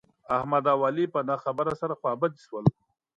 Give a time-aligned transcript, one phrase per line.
[0.37, 2.65] احمد او علي په نه خبره سره خوابدي شول.